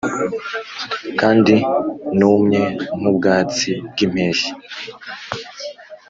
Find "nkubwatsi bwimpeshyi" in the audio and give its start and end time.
2.97-4.51